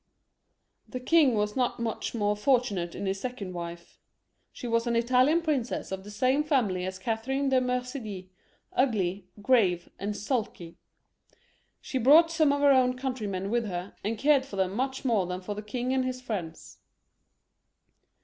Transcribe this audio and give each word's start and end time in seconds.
The 0.89 0.99
king 0.99 1.35
was 1.35 1.55
not 1.55 1.79
much 1.79 2.15
more 2.15 2.35
fortunate 2.35 2.95
in 2.95 3.05
his 3.05 3.19
second 3.19 3.53
wife. 3.53 3.99
She 4.51 4.67
was 4.67 4.87
an 4.87 4.95
Italian 4.95 5.43
princess 5.43 5.91
of 5.91 6.03
the 6.03 6.09
same 6.09 6.43
family 6.43 6.87
as 6.87 6.97
Cathe 6.97 7.27
rine 7.27 7.49
de 7.49 7.61
Medicis, 7.61 8.25
ugly, 8.73 9.27
grave, 9.43 9.89
and 9.99 10.17
sulky. 10.17 10.79
She 11.81 11.99
brought 11.99 12.31
some 12.31 12.51
of 12.51 12.61
her 12.61 12.71
own 12.71 12.97
countrymen 12.97 13.51
with 13.51 13.65
her, 13.67 13.93
and 14.03 14.17
cared 14.17 14.43
for 14.43 14.55
them 14.55 14.73
much 14.75 15.05
more 15.05 15.27
than 15.27 15.39
for 15.39 15.53
the 15.53 15.61
king 15.61 15.93
and 15.93 16.03
his 16.03 16.19
friends. 16.19 16.79